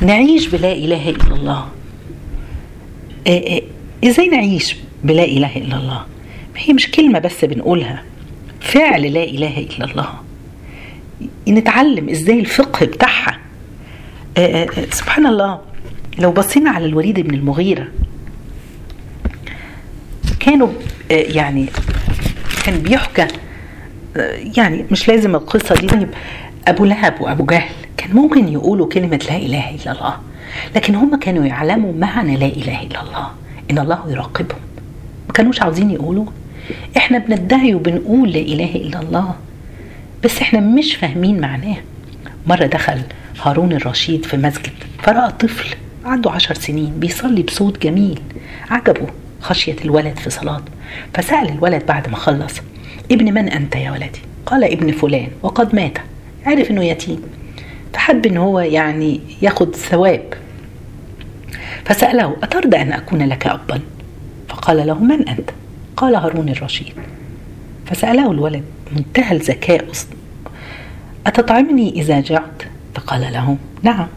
نعيش 0.02 0.48
بلا 0.48 0.72
إله 0.72 1.10
إلا 1.10 1.36
الله. 1.36 1.68
إزاي 4.04 4.28
نعيش 4.28 4.76
بلا 5.04 5.24
إله 5.24 5.58
إلا 5.58 5.78
الله؟ 5.78 6.06
هي 6.58 6.74
مش 6.74 6.92
كلمة 6.92 7.20
بس 7.20 7.46
بنقولها 7.46 8.04
فعل 8.60 9.14
لا 9.14 9.24
إله 9.24 9.58
إلا 9.58 9.86
الله. 9.86 10.10
نتعلم 11.48 12.10
إزاي 12.10 12.40
الفقه 12.40 12.86
بتاعها. 12.86 13.38
سبحان 14.92 15.26
الله 15.26 15.60
لو 16.20 16.32
بصينا 16.32 16.70
على 16.70 16.86
الوليد 16.86 17.20
بن 17.20 17.34
المغيرة 17.36 17.88
كانوا 20.40 20.70
يعني 21.10 21.70
كان 22.66 22.78
بيحكى 22.80 23.28
يعني 24.58 24.86
مش 24.92 25.08
لازم 25.08 25.36
القصة 25.36 25.76
دي 25.76 25.88
طيب 25.88 26.10
أبو 26.68 26.86
لهب 26.86 27.22
وأبو 27.22 27.46
جهل 27.46 27.70
كان 27.98 28.14
ممكن 28.16 28.48
يقولوا 28.48 28.88
كلمة 28.90 29.20
لا 29.30 29.36
إله 29.36 29.70
إلا 29.76 29.92
الله 29.92 30.18
لكن 30.76 30.96
هم 30.96 31.16
كانوا 31.20 31.46
يعلموا 31.46 31.94
معنى 31.94 32.38
لا 32.38 32.46
إله 32.46 32.82
إلا 32.84 33.02
الله 33.02 33.30
إن 33.72 33.80
الله 33.80 34.12
يراقبهم. 34.12 34.60
ما 35.28 35.34
كانوش 35.34 35.62
عاوزين 35.62 35.92
يقولوا 35.92 36.26
إحنا 36.98 37.18
بندعي 37.18 37.74
وبنقول 37.76 38.32
لا 38.32 38.40
إله 38.40 38.76
إلا 38.76 39.00
الله 39.02 39.36
بس 40.24 40.42
إحنا 40.42 40.60
مش 40.60 40.96
فاهمين 40.96 41.42
معناه. 41.42 41.78
مرة 42.48 42.66
دخل 42.66 43.02
هارون 43.44 43.72
الرشيد 43.74 44.26
في 44.26 44.38
مسجد 44.38 44.72
فرأى 45.04 45.32
طفل 45.32 45.76
عنده 46.06 46.32
عشر 46.32 46.54
سنين 46.54 46.94
بيصلي 47.00 47.44
بصوت 47.44 47.84
جميل. 47.84 48.22
عجبه 48.70 49.08
خشية 49.42 49.76
الولد 49.86 50.20
في 50.20 50.30
صلاته. 50.30 50.72
فسأل 51.14 51.50
الولد 51.50 51.86
بعد 51.86 52.10
ما 52.10 52.16
خلص 52.16 52.54
ابن 53.12 53.34
من 53.34 53.50
أنت 53.50 53.76
يا 53.76 53.92
ولدي؟ 53.92 54.20
قال 54.46 54.64
ابن 54.64 54.92
فلان 54.92 55.28
وقد 55.42 55.76
مات. 55.76 55.98
عرف 56.46 56.72
أنه 56.72 56.84
يتيم. 56.84 57.22
فحب 57.94 58.26
أنه 58.26 58.44
هو 58.44 58.60
يعني 58.60 59.22
ياخد 59.42 59.76
ثواب. 59.76 60.34
فسأله 61.86 62.36
أترضى 62.44 62.78
أن 62.78 62.94
أكون 62.94 63.28
لك 63.28 63.48
أبا؟ 63.48 63.80
فقال 64.50 64.88
له 64.88 65.00
من 65.00 65.30
أنت؟ 65.30 65.50
قال 65.98 66.16
هارون 66.16 66.50
الرشيد. 66.50 66.94
فسأله 67.86 68.32
الولد 68.32 68.64
منتهى 68.96 69.36
الذكاء 69.36 69.86
أتطعمني 71.28 71.90
إذا 71.90 72.20
جعت؟ 72.20 72.64
فقال 72.96 73.22
له 73.22 73.58
نعم. 73.84 74.08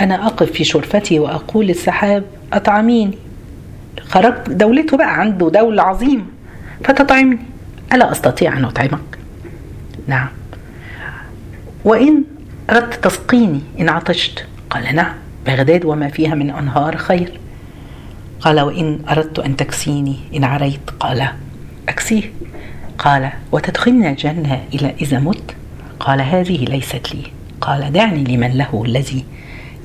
أنا 0.00 0.26
أقف 0.26 0.52
في 0.52 0.64
شرفتي 0.64 1.18
وأقول 1.18 1.66
للسحاب 1.66 2.24
أطعميني. 2.52 3.18
خرجت 4.02 4.50
دولته 4.50 4.96
بقى 4.96 5.20
عنده 5.20 5.50
دولة 5.50 5.82
عظيمة 5.82 6.24
فتطعمني. 6.84 7.38
ألا 7.92 8.12
أستطيع 8.12 8.56
أن 8.56 8.64
أطعمك؟ 8.64 9.18
نعم. 10.06 10.28
وإن 11.84 12.22
أردت 12.70 13.04
تسقيني 13.04 13.60
إن 13.80 13.88
عطشت. 13.88 14.46
قال 14.70 14.94
نعم 14.94 15.14
بغداد 15.46 15.84
وما 15.84 16.08
فيها 16.08 16.34
من 16.34 16.50
أنهار 16.50 16.96
خير. 16.96 17.40
قال 18.40 18.60
وإن 18.60 18.98
أردت 19.10 19.38
أن 19.38 19.56
تكسيني 19.56 20.16
إن 20.34 20.44
عريت. 20.44 20.90
قال 21.00 21.28
أكسيه. 21.88 22.32
قال 22.98 23.30
وتدخلني 23.52 24.10
الجنة 24.10 24.60
إلى 24.74 24.94
إذا 25.02 25.18
مت؟ 25.18 25.54
قال 26.00 26.20
هذه 26.20 26.64
ليست 26.64 27.14
لي. 27.14 27.22
قال 27.60 27.92
دعني 27.92 28.24
لمن 28.24 28.50
له 28.50 28.82
الذي 28.86 29.24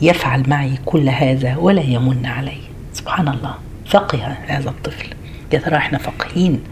يفعل 0.01 0.43
معي 0.47 0.71
كل 0.85 1.09
هذا 1.09 1.55
ولا 1.55 1.81
يمن 1.81 2.25
علي. 2.25 2.57
سبحان 2.93 3.27
الله 3.27 3.55
فقه 3.85 4.37
هذا 4.47 4.69
الطفل. 4.69 5.07
يا 5.53 5.59
ترى 5.59 5.77
إحنا 5.77 5.97
فقهين؟ 5.97 6.63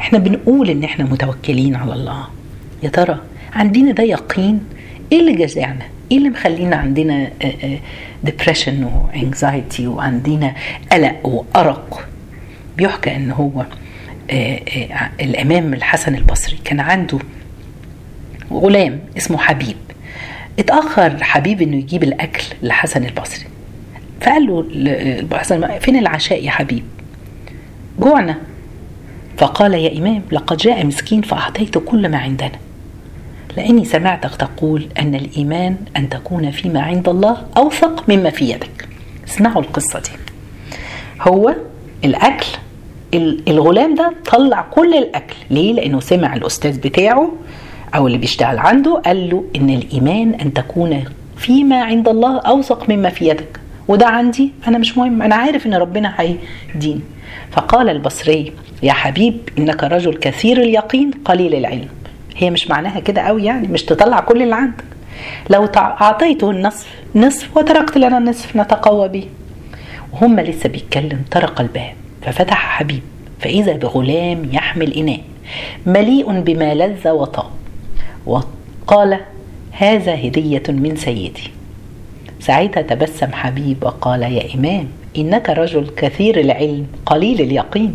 إحنا 0.00 0.18
بنقول 0.18 0.70
إن 0.70 0.84
إحنا 0.84 1.04
متوكلين 1.04 1.76
على 1.76 1.92
الله. 1.92 2.24
يا 2.82 2.88
ترى 2.88 3.20
عندنا 3.52 3.92
ده 3.92 4.02
يقين؟ 4.02 4.60
إيه 5.12 5.20
اللي 5.20 5.32
جزعنا؟ 5.32 5.86
إيه 6.12 6.18
اللي 6.18 6.28
مخلينا 6.28 6.76
عندنا 6.76 7.30
depression 8.24 8.84
و 8.84 8.97
anxiety 8.97 9.86
وعندنا 9.86 10.54
قلق 10.92 11.26
وأرق؟ 11.26 12.08
بيحكى 12.76 13.16
إن 13.16 13.30
هو 13.30 13.64
الإمام 15.20 15.74
الحسن 15.74 16.14
البصري 16.14 16.58
كان 16.64 16.80
عنده 16.80 17.18
غلام 18.52 19.00
اسمه 19.16 19.38
حبيب. 19.38 19.76
اتأخر 20.58 21.24
حبيب 21.24 21.62
إنه 21.62 21.76
يجيب 21.76 22.02
الأكل 22.02 22.42
لحسن 22.62 23.04
البصري. 23.04 23.46
فقال 24.20 24.46
له 24.46 25.38
حسن 25.38 25.78
فين 25.78 25.96
العشاء 25.96 26.44
يا 26.44 26.50
حبيب؟ 26.50 26.82
جوعنا. 27.98 28.38
فقال 29.36 29.74
يا 29.74 29.98
إمام 29.98 30.22
لقد 30.32 30.56
جاء 30.56 30.86
مسكين 30.86 31.22
فأعطيت 31.22 31.78
كل 31.78 32.08
ما 32.08 32.18
عندنا. 32.18 32.58
لأني 33.56 33.84
سمعتك 33.84 34.34
تقول 34.34 34.86
أن 34.98 35.14
الإيمان 35.14 35.76
أن 35.96 36.08
تكون 36.08 36.50
فيما 36.50 36.82
عند 36.82 37.08
الله 37.08 37.46
أوثق 37.56 38.04
مما 38.08 38.30
في 38.30 38.50
يدك. 38.50 38.88
اسمعوا 39.28 39.62
القصة 39.62 40.00
دي. 40.00 40.10
هو 41.20 41.54
الأكل 42.04 42.46
الغلام 43.48 43.94
ده 43.94 44.12
طلع 44.26 44.60
كل 44.60 44.94
الأكل. 44.94 45.36
ليه؟ 45.50 45.72
لأنه 45.72 46.00
سمع 46.00 46.34
الأستاذ 46.34 46.78
بتاعه 46.80 47.32
أو 47.94 48.06
اللي 48.06 48.18
بيشتغل 48.18 48.58
عنده 48.58 49.02
قال 49.04 49.30
له 49.30 49.44
إن 49.56 49.70
الإيمان 49.70 50.34
أن 50.34 50.52
تكون 50.52 51.04
فيما 51.36 51.82
عند 51.82 52.08
الله 52.08 52.38
أوثق 52.38 52.90
مما 52.90 53.08
في 53.08 53.28
يدك. 53.28 53.60
وده 53.88 54.06
عندي 54.06 54.52
أنا 54.68 54.78
مش 54.78 54.98
مهم 54.98 55.22
أنا 55.22 55.34
عارف 55.34 55.66
إن 55.66 55.74
ربنا 55.74 56.14
هيديني. 56.16 57.00
فقال 57.50 57.88
البصري 57.88 58.52
يا 58.82 58.92
حبيب 58.92 59.48
إنك 59.58 59.84
رجل 59.84 60.14
كثير 60.14 60.56
اليقين 60.56 61.10
قليل 61.24 61.54
العلم. 61.54 61.88
هي 62.36 62.50
مش 62.50 62.70
معناها 62.70 63.00
كده 63.00 63.20
قوي 63.20 63.44
يعني 63.44 63.68
مش 63.68 63.82
تطلع 63.82 64.20
كل 64.20 64.42
اللي 64.42 64.54
عندك. 64.54 64.84
لو 65.50 65.64
أعطيته 65.76 66.50
النصف 66.50 66.86
نصف 67.14 67.56
وتركت 67.56 67.98
لنا 67.98 68.18
النصف 68.18 68.56
نتقوى 68.56 69.08
به. 69.08 69.24
وهم 70.12 70.40
لسه 70.40 70.68
بيتكلم 70.68 71.22
طرق 71.30 71.60
الباب. 71.60 71.92
ففتح 72.22 72.78
حبيب 72.78 73.02
فإذا 73.40 73.72
بغلام 73.72 74.48
يحمل 74.52 74.92
إناء 74.92 75.20
مليء 75.86 76.40
بما 76.40 76.74
لذ 76.74 77.08
وطاب 77.08 77.59
وقال 78.26 79.20
هذا 79.70 80.14
هدية 80.14 80.62
من 80.68 80.96
سيدي. 80.96 81.50
ساعتها 82.40 82.82
تبسم 82.82 83.32
حبيب 83.32 83.84
وقال 83.84 84.22
يا 84.22 84.54
إمام 84.54 84.88
إنك 85.16 85.50
رجل 85.50 85.90
كثير 85.96 86.40
العلم 86.40 86.86
قليل 87.06 87.40
اليقين. 87.40 87.94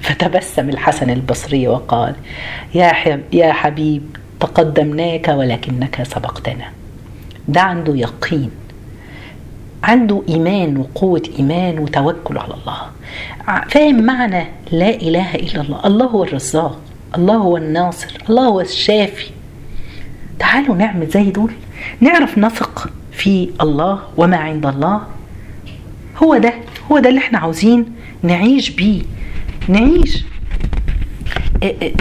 فتبسم 0.00 0.68
الحسن 0.68 1.10
البصري 1.10 1.68
وقال 1.68 2.14
يا, 2.74 2.88
حب 2.88 3.20
يا 3.32 3.52
حبيب 3.52 4.02
تقدمناك 4.40 5.28
ولكنك 5.28 6.02
سبقتنا. 6.02 6.64
ده 7.48 7.60
عنده 7.60 7.96
يقين 7.96 8.50
عنده 9.82 10.22
إيمان 10.28 10.76
وقوة 10.76 11.22
إيمان 11.38 11.78
وتوكل 11.78 12.38
على 12.38 12.54
الله. 12.54 12.80
فاهم 13.68 14.02
معنى 14.02 14.44
لا 14.72 14.88
إله 14.88 15.34
إلا 15.34 15.60
الله؟ 15.60 15.86
الله 15.86 16.06
هو 16.06 16.24
الرزاق 16.24 16.80
الله 17.16 17.34
هو 17.34 17.56
الناصر 17.56 18.18
الله 18.30 18.46
هو 18.46 18.60
الشافي. 18.60 19.30
تعالوا 20.38 20.76
نعمل 20.76 21.06
زي 21.06 21.30
دول. 21.30 21.52
نعرف 22.00 22.38
نثق 22.38 22.90
في 23.12 23.50
الله 23.60 24.00
وما 24.16 24.36
عند 24.36 24.66
الله. 24.66 25.00
هو 26.22 26.36
ده 26.36 26.54
هو 26.92 26.98
ده 26.98 27.08
اللي 27.08 27.20
إحنا 27.20 27.38
عاوزين 27.38 27.86
نعيش 28.22 28.70
بيه. 28.70 29.02
نعيش. 29.68 30.24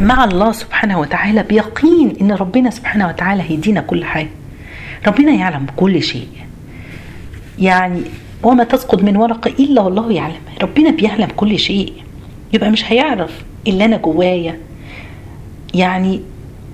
مع 0.01 0.23
الله 0.23 0.51
سبحانه 0.51 0.99
وتعالى 0.99 1.43
بيقين 1.43 2.13
إن 2.21 2.31
ربنا 2.31 2.69
سبحانه 2.69 3.07
وتعالى 3.07 3.43
هيدينا 3.43 3.81
كل 3.81 4.05
حاجة. 4.05 4.29
ربنا 5.07 5.31
يعلم 5.31 5.65
كل 5.75 6.03
شيء. 6.03 6.27
يعني 7.59 8.01
وما 8.43 8.63
تسقط 8.63 9.03
من 9.03 9.17
ورقة 9.17 9.51
إلا 9.59 9.81
والله 9.81 10.11
يعلم. 10.11 10.41
ربنا 10.61 10.91
بيعلم 10.91 11.27
كل 11.35 11.59
شيء. 11.59 11.93
يبقى 12.53 12.71
مش 12.71 12.91
هيعرف 12.91 13.31
إلا 13.67 13.85
أنا 13.85 13.97
جوايا. 13.97 14.59
يعني 15.73 16.21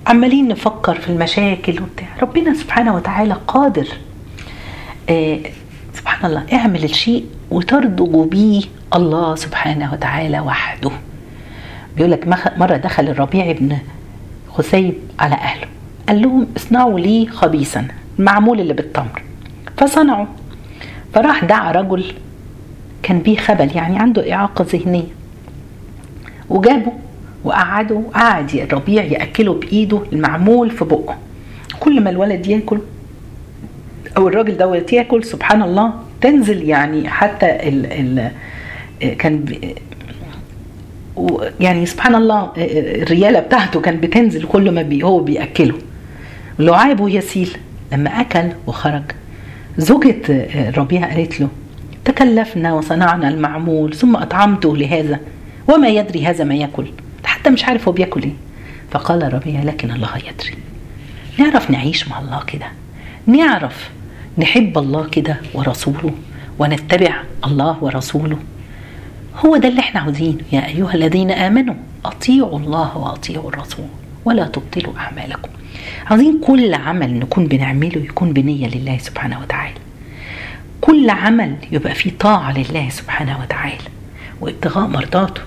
عمالين 0.07 0.47
نفكر 0.47 0.95
في 0.95 1.09
المشاكل 1.09 1.81
وبتاع. 1.81 2.07
ربنا 2.21 2.53
سبحانه 2.53 2.95
وتعالى 2.95 3.33
قادر 3.47 3.87
آه 5.09 5.39
سبحان 5.93 6.29
الله 6.29 6.45
اعمل 6.53 6.83
الشيء 6.83 7.25
وترضج 7.51 8.29
به 8.29 8.63
الله 8.95 9.35
سبحانه 9.35 9.93
وتعالى 9.93 10.39
وحده. 10.39 10.91
بيقول 11.95 12.11
لك 12.11 12.27
مرة 12.57 12.77
دخل 12.77 13.07
الربيع 13.07 13.51
بن 13.51 13.77
خسيب 14.49 14.93
على 15.19 15.35
أهله. 15.35 15.67
قال 16.07 16.21
لهم 16.21 16.47
اصنعوا 16.57 16.99
لي 16.99 17.27
خبيثا 17.27 17.87
المعمول 18.19 18.59
اللي 18.59 18.73
بالتمر. 18.73 19.21
فصنعوا. 19.77 20.25
فراح 21.13 21.45
دعا 21.45 21.71
رجل 21.71 22.13
كان 23.03 23.19
بيه 23.19 23.37
خبل 23.37 23.75
يعني 23.75 23.99
عنده 23.99 24.33
إعاقة 24.33 24.65
ذهنية. 24.73 25.07
وجابه. 26.49 26.91
وقعده 27.43 27.95
وقعد 27.95 28.55
الربيع 28.55 29.03
يأكله 29.03 29.53
بإيده 29.53 30.01
المعمول 30.13 30.71
في 30.71 30.85
بقه. 30.85 31.17
كل 31.79 32.01
ما 32.03 32.09
الولد 32.09 32.47
ياكل 32.47 32.79
أو 34.17 34.27
الراجل 34.27 34.57
دوت 34.57 34.93
ياكل 34.93 35.23
سبحان 35.23 35.61
الله 35.61 35.93
تنزل 36.21 36.69
يعني 36.69 37.09
حتى 37.09 37.45
ال 37.45 37.85
ال 37.85 38.31
كان 39.15 39.45
يعني 41.59 41.85
سبحان 41.85 42.15
الله 42.15 42.51
الريالة 42.57 43.39
بتاعته 43.39 43.81
كان 43.81 43.97
بتنزل 43.99 44.43
كل 44.43 44.71
ما 44.71 44.81
بي 44.81 45.03
هو 45.03 45.19
بيأكله. 45.19 45.75
لعابه 46.59 47.09
يسيل 47.09 47.57
لما 47.93 48.09
أكل 48.09 48.49
وخرج 48.67 49.03
زوجة 49.77 50.47
ربيع 50.77 51.13
قالت 51.13 51.41
له 51.41 51.47
تكلفنا 52.05 52.73
وصنعنا 52.73 53.29
المعمول 53.29 53.93
ثم 53.95 54.15
أطعمته 54.15 54.77
لهذا 54.77 55.19
وما 55.67 55.87
يدري 55.87 56.25
هذا 56.25 56.43
ما 56.43 56.55
يأكل. 56.55 56.85
حتى 57.41 57.49
مش 57.49 57.65
عارف 57.65 57.87
هو 57.87 57.91
بياكل 57.91 58.23
إيه. 58.23 58.33
فقال 58.91 59.33
ربيع 59.33 59.63
لكن 59.63 59.91
الله 59.91 60.17
يدري. 60.17 60.57
نعرف 61.39 61.71
نعيش 61.71 62.07
مع 62.07 62.19
الله 62.19 62.43
كده. 62.43 62.65
نعرف 63.27 63.89
نحب 64.37 64.77
الله 64.77 65.09
كده 65.09 65.37
ورسوله 65.53 66.11
ونتبع 66.59 67.23
الله 67.45 67.77
ورسوله. 67.81 68.37
هو 69.45 69.57
ده 69.57 69.67
اللي 69.67 69.79
إحنا 69.79 69.99
عاوزينه. 69.99 70.37
يا 70.51 70.67
أيها 70.67 70.93
الذين 70.93 71.31
آمنوا 71.31 71.75
أطيعوا 72.05 72.59
الله 72.59 72.97
وأطيعوا 72.97 73.49
الرسول 73.49 73.87
ولا 74.25 74.45
تبطلوا 74.47 74.97
أعمالكم. 74.97 75.49
عاوزين 76.09 76.41
كل 76.43 76.73
عمل 76.73 77.19
نكون 77.19 77.47
بنعمله 77.47 78.01
يكون 78.01 78.33
بنية 78.33 78.67
لله 78.67 78.97
سبحانه 78.97 79.39
وتعالى. 79.39 79.75
كل 80.81 81.09
عمل 81.09 81.55
يبقى 81.71 81.95
فيه 81.95 82.11
طاعة 82.19 82.57
لله 82.57 82.89
سبحانه 82.89 83.39
وتعالى. 83.41 83.83
وابتغاء 84.41 84.87
مرضاته. 84.87 85.41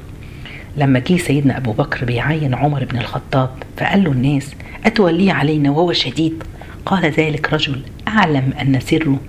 لما 0.76 0.98
جه 0.98 1.16
سيدنا 1.16 1.56
أبو 1.56 1.72
بكر 1.72 2.04
بيعين 2.04 2.54
عمر 2.54 2.84
بن 2.84 2.98
الخطاب 2.98 3.50
فقال 3.76 4.04
له 4.04 4.12
الناس 4.12 4.54
اتوليه 4.84 5.32
علينا 5.32 5.70
وهو 5.70 5.92
شديد؟ 5.92 6.42
قال 6.86 7.04
ذلك 7.10 7.52
رجل 7.52 7.80
أعلم 8.08 8.52
أن 8.60 8.80
سره 8.80 9.20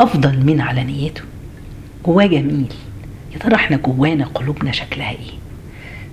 أفضل 0.00 0.46
من 0.46 0.60
علانيته. 0.60 1.22
جواه 2.06 2.26
جميل 2.26 2.72
يا 3.32 3.38
ترى 3.38 3.54
إحنا 3.54 3.76
جوانا 3.76 4.24
قلوبنا 4.24 4.72
شكلها 4.72 5.10
إيه؟ 5.10 5.38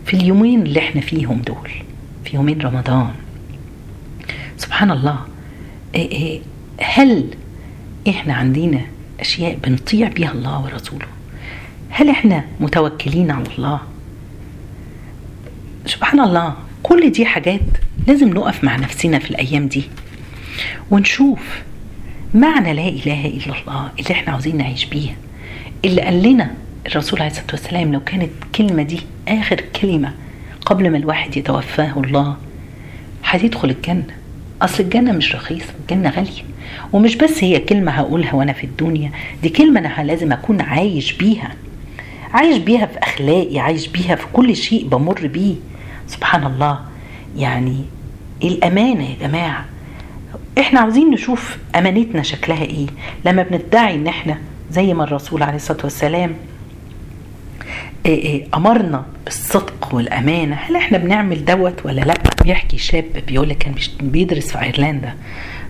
في 0.05 0.13
اليومين 0.13 0.61
اللي 0.61 0.79
إحنا 0.79 1.01
فيهم 1.01 1.41
دول 1.41 1.69
في 2.25 2.35
يومين 2.35 2.61
رمضان. 2.61 3.11
سبحان 4.57 4.91
الله. 4.91 5.17
إيه 5.95 6.11
إيه 6.11 6.39
هل 6.81 7.25
إحنا 8.09 8.33
عندنا 8.33 8.81
أشياء 9.19 9.57
بنطيع 9.63 10.07
بيها 10.07 10.31
الله 10.31 10.63
ورسوله؟ 10.63 11.05
هل 11.89 12.09
إحنا 12.09 12.43
متوكلين 12.59 13.31
على 13.31 13.45
الله؟ 13.57 13.79
سبحان 15.85 16.19
الله 16.19 16.53
كل 16.83 17.09
دي 17.11 17.25
حاجات 17.25 17.59
لازم 18.07 18.29
نقف 18.29 18.63
مع 18.63 18.75
نفسنا 18.75 19.19
في 19.19 19.31
الأيام 19.31 19.67
دي 19.67 19.83
ونشوف 20.91 21.61
معنى 22.33 22.73
لا 22.73 22.87
إله 22.87 23.25
إلا 23.25 23.53
الله 23.61 23.91
اللي 23.99 24.11
إحنا 24.11 24.33
عاوزين 24.33 24.57
نعيش 24.57 24.85
بيها 24.85 25.15
اللي 25.85 26.01
قال 26.01 26.23
لنا 26.23 26.51
الرسول 26.87 27.19
عليه 27.19 27.31
الصلاة 27.31 27.47
والسلام 27.51 27.93
لو 27.93 27.99
كانت 27.99 28.29
الكلمة 28.45 28.83
دي 28.83 28.99
آخر 29.27 29.61
كلمة 29.81 30.11
قبل 30.65 30.89
ما 30.91 30.97
الواحد 30.97 31.37
يتوفاه 31.37 31.93
الله 31.97 32.37
هتدخل 33.23 33.69
الجنة. 33.69 34.07
أصل 34.61 34.83
الجنة 34.83 35.11
مش 35.11 35.35
رخيصة 35.35 35.73
الجنة 35.81 36.09
غالية. 36.09 36.43
ومش 36.93 37.15
بس 37.15 37.43
هي 37.43 37.59
كلمة 37.59 37.91
هقولها 37.91 38.33
وأنا 38.33 38.53
في 38.53 38.63
الدنيا 38.63 39.11
دي 39.43 39.49
كلمة 39.49 39.79
أنا 39.79 40.03
لازم 40.07 40.31
أكون 40.31 40.61
عايش 40.61 41.13
بيها. 41.13 41.51
عايش 42.33 42.57
بيها 42.57 42.85
في 42.85 42.99
أخلاقي 42.99 43.59
عايش 43.59 43.87
بيها 43.87 44.15
في 44.15 44.25
كل 44.33 44.55
شيء 44.55 44.87
بمر 44.87 45.27
بيه. 45.27 45.55
سبحان 46.07 46.43
الله. 46.43 46.79
يعني 47.37 47.83
الأمانة 48.43 49.03
يا 49.09 49.15
جماعة؟ 49.27 49.65
إحنا 50.59 50.79
عاوزين 50.79 51.09
نشوف 51.11 51.57
أمانتنا 51.75 52.23
شكلها 52.23 52.61
إيه. 52.63 52.87
لما 53.25 53.43
بندعي 53.43 53.95
إن 53.95 54.07
إحنا 54.07 54.37
زي 54.71 54.93
ما 54.93 55.03
الرسول 55.03 55.43
عليه 55.43 55.55
الصلاة 55.55 55.79
والسلام 55.83 56.35
أمرنا 58.53 59.05
بالصدق 59.25 59.89
والأمانة 59.95 60.55
هل 60.55 60.75
إحنا 60.75 60.97
بنعمل 60.97 61.45
دوت 61.45 61.85
ولا 61.85 62.01
لأ؟ 62.01 62.13
بيحكي 62.43 62.77
شاب 62.77 63.05
بيقول 63.27 63.53
كان 63.53 63.75
بيدرس 64.01 64.51
في 64.51 64.61
أيرلندا. 64.61 65.13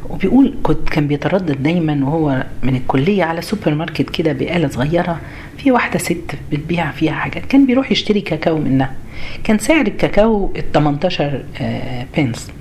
وبيقول 0.10 0.54
كنت 0.64 0.90
كان 0.90 1.08
بيتردد 1.08 1.64
دايما 1.64 2.06
وهو 2.06 2.44
من 2.64 2.76
الكلية 2.76 3.24
على 3.24 3.42
سوبر 3.42 3.74
ماركت 3.76 4.10
كده 4.10 4.34
بقالة 4.34 4.68
صغيرة 4.68 5.20
في 5.58 5.72
واحدة 5.72 6.00
ست 6.00 6.36
بتبيع 6.52 6.92
فيها 6.92 7.14
حاجات. 7.14 7.46
كان 7.46 7.66
بيروح 7.66 7.92
يشتري 7.92 8.22
كاكاو 8.22 8.58
منها. 8.58 8.92
كان 9.44 9.58
سعر 9.58 9.82
الكاكاو 9.88 10.52
ال 10.56 10.72
18 10.72 11.44
بنس 12.18 12.52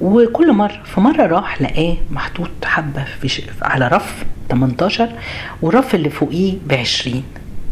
وكل 0.00 0.52
مرة 0.52 0.82
في 0.84 1.00
مرة 1.00 1.26
راح 1.26 1.62
لقاه 1.62 1.96
محطوط 2.10 2.50
حبة 2.64 3.04
في 3.04 3.42
على 3.62 3.88
رف 3.88 4.24
18 4.50 5.08
والرف 5.62 5.94
اللي 5.94 6.10
فوقيه 6.10 6.54
ب 6.66 6.72
20 6.72 7.22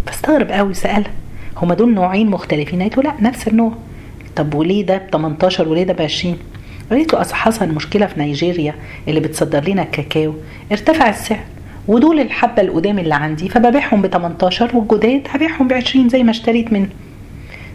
فاستغرب 0.07 0.51
قوي 0.51 0.74
سألها 0.74 1.11
هما 1.57 1.74
دول 1.74 1.94
نوعين 1.94 2.31
مختلفين؟ 2.31 2.83
قالت 2.83 2.96
له 2.96 3.03
لا 3.03 3.14
نفس 3.20 3.48
النوع. 3.48 3.72
طب 4.37 4.55
وليه 4.55 4.87
ده 4.87 4.96
ب 4.96 5.11
18 5.12 5.68
وليه 5.68 5.83
ده 5.85 5.92
ب 5.92 6.03
20 6.03 6.37
قالت 6.90 7.12
له 7.12 7.20
اصل 7.20 7.35
حصل 7.35 7.68
مشكلة 7.68 8.07
في 8.07 8.20
نيجيريا 8.20 8.74
اللي 9.09 9.20
بتصدر 9.20 9.68
لنا 9.68 9.83
الكاكاو 9.83 10.35
ارتفع 10.72 11.09
السعر. 11.09 11.44
ودول 11.88 12.20
الحبة 12.20 12.62
القدام 12.62 12.98
اللي 12.98 13.14
عندي 13.14 13.48
فببيعهم 13.48 14.03
ب 14.03 14.07
18 14.07 14.77
والجداد 14.77 15.22
هبيعهم 15.31 15.68
ب 15.68 15.72
20 15.72 16.09
زي 16.09 16.22
ما 16.22 16.31
اشتريت 16.31 16.72
منه. 16.72 16.88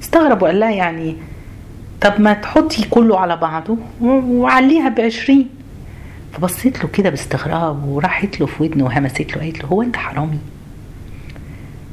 استغرب 0.02 0.42
وقال 0.42 0.60
لها 0.60 0.72
يعني 0.72 1.16
طب 2.02 2.22
ما 2.22 2.34
تحطي 2.34 2.84
كله 2.90 3.20
على 3.20 3.36
بعضه 3.38 3.78
وعليها 4.02 4.90
ب 4.90 5.00
20 5.00 5.46
فبصيت 6.34 6.84
له 6.84 6.90
كده 6.90 7.10
باستغراب 7.10 7.88
وراحت 7.88 8.40
له 8.40 8.46
في 8.46 8.64
ودنه 8.64 8.84
وهمست 8.86 9.36
له 9.36 9.42
قالت 9.42 9.64
له 9.64 9.70
هو 9.70 9.82
أنت 9.82 9.96
حرامي؟ 9.96 10.40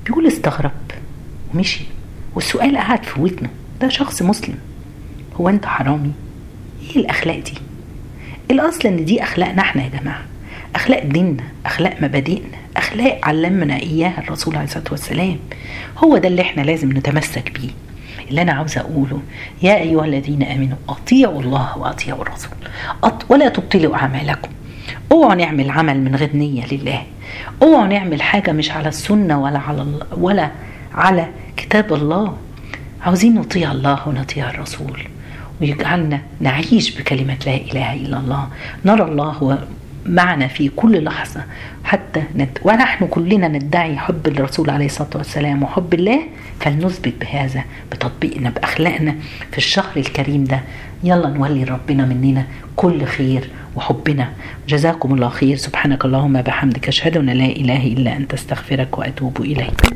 بيقول 0.06 0.26
استغرب 0.26 0.70
ومشي. 1.54 1.84
والسؤال 2.34 2.76
قعد 2.76 3.04
في 3.04 3.20
ودنه. 3.20 3.48
ده 3.80 3.88
شخص 3.88 4.22
مسلم. 4.22 4.58
هو 5.40 5.48
أنت 5.48 5.66
حرامي؟ 5.66 6.12
إيه 6.90 6.96
الأخلاق 6.96 7.38
دي. 7.38 7.54
الأصل 8.50 8.88
إن 8.88 9.04
دي 9.04 9.22
أخلاقنا 9.22 9.62
إحنا 9.62 9.82
يا 9.82 9.88
جماعة. 9.88 10.24
أخلاق 10.74 11.04
ديننا 11.04 11.44
أخلاق 11.66 11.96
مبادئنا 12.02 12.58
أخلاق 12.76 13.20
علمنا 13.22 13.76
إياها 13.76 14.18
الرسول 14.18 14.56
عليه 14.56 14.66
الصلاة 14.66 14.84
والسلام. 14.90 15.36
هو 15.98 16.18
ده 16.18 16.28
اللي 16.28 16.42
إحنا 16.42 16.62
لازم 16.62 16.92
نتمسك 16.92 17.52
بيه. 17.52 17.70
اللي 18.30 18.42
أنا 18.42 18.52
عاوزه 18.52 18.80
أقوله 18.80 19.20
يا 19.62 19.76
أيها 19.76 20.04
الذين 20.04 20.42
آمنوا 20.42 20.76
أطيعوا 20.88 21.40
الله 21.42 21.78
وأطيعوا 21.78 22.22
الرسول. 22.22 22.52
ولا 23.28 23.48
تبطلوا 23.48 23.94
أعمالكم. 23.94 24.50
أوعوا 25.12 25.34
نعمل 25.34 25.70
عمل 25.70 26.00
من 26.00 26.16
غير 26.16 26.30
نية 26.36 26.66
لله. 26.72 27.02
أوعوا 27.62 27.86
نعمل 27.86 28.22
حاجة 28.22 28.52
مش 28.52 28.70
على 28.70 28.88
السنة 28.88 29.42
ولا 29.42 29.58
على 29.58 29.86
ولا 30.16 30.50
على 30.94 31.28
كتاب 31.56 31.94
الله. 31.94 32.36
عاوزين 33.02 33.34
نطيع 33.34 33.72
الله 33.72 34.08
ونطيع 34.08 34.50
الرسول. 34.50 35.00
ويجعلنا 35.60 36.20
نعيش 36.40 36.98
بكلمة 36.98 37.36
لا 37.46 37.54
إله 37.54 37.94
إلا 37.94 38.16
الله. 38.18 38.48
نرى 38.84 39.02
الله 39.02 39.58
معنا 40.06 40.46
في 40.46 40.68
كل 40.68 41.04
لحظة 41.04 41.44
حتى 41.84 42.22
ند... 42.34 42.58
ونحن 42.62 43.06
كلنا 43.06 43.48
ندعي 43.48 43.96
حب 43.96 44.26
الرسول 44.26 44.70
عليه 44.70 44.86
الصلاة 44.86 45.10
والسلام 45.14 45.62
وحب 45.62 45.94
الله 45.94 46.20
فلنثبت 46.60 47.14
بهذا 47.20 47.64
بتطبيقنا 47.92 48.50
بأخلاقنا 48.50 49.14
في 49.52 49.58
الشهر 49.58 49.96
الكريم 49.96 50.44
ده. 50.44 50.60
يلا 51.04 51.28
نولي 51.28 51.64
ربنا 51.64 52.06
مننا 52.06 52.46
كل 52.76 53.04
خير 53.04 53.48
وحبنا. 53.76 54.32
جزاكم 54.68 55.14
الله 55.14 55.28
خير. 55.28 55.56
سبحانك 55.56 56.04
اللهم 56.04 56.42
بحمدك. 56.42 56.88
أشهد 56.88 57.16
أن 57.16 57.26
لا 57.26 57.46
إله 57.46 57.86
إلا 57.86 58.16
أنت. 58.16 58.34
أستغفرك 58.34 58.98
وأتوب 58.98 59.40
إليك. 59.40 59.80